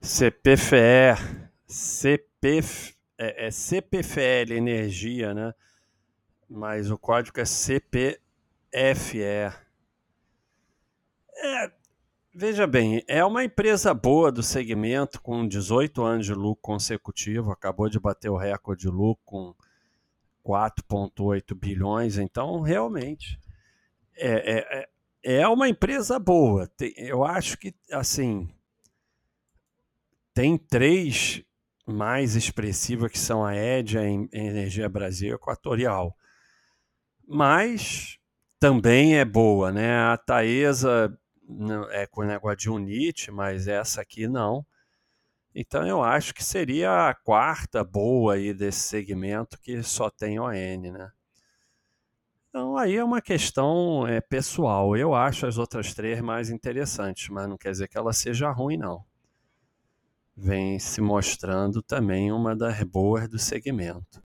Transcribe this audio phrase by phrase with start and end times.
[0.00, 1.16] CPFE,
[1.66, 5.52] CPF, é, é CPFL Energia, né?
[6.48, 8.20] Mas o código é CPFE.
[11.40, 11.72] É,
[12.34, 17.88] veja bem, é uma empresa boa do segmento, com 18 anos de lucro consecutivo, acabou
[17.88, 19.54] de bater o recorde de lucro com
[20.44, 23.38] 4,8 bilhões, então realmente
[24.16, 26.70] é, é, é, é uma empresa boa.
[26.96, 28.48] Eu acho que, assim,
[30.38, 31.42] tem três
[31.84, 36.16] mais expressivas que são a Ed, a Energia Brasil e Equatorial.
[37.26, 38.20] Mas
[38.60, 39.98] também é boa, né?
[39.98, 41.12] A Taesa
[41.90, 44.64] é com o negócio de unite, mas essa aqui não.
[45.52, 50.52] Então eu acho que seria a quarta boa aí desse segmento que só tem ON,
[50.52, 51.10] né?
[52.48, 54.96] Então aí é uma questão é, pessoal.
[54.96, 58.76] Eu acho as outras três mais interessantes, mas não quer dizer que ela seja ruim,
[58.76, 59.07] não
[60.40, 64.16] vem se mostrando também uma das boas do segmento.